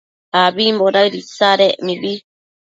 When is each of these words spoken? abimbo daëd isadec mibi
abimbo 0.43 0.85
daëd 0.93 1.13
isadec 1.21 1.75
mibi 1.85 2.13